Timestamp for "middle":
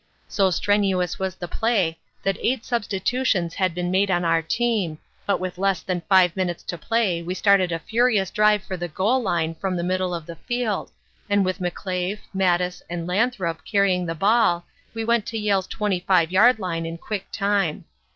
9.83-10.15